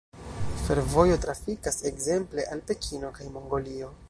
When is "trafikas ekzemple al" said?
1.27-2.67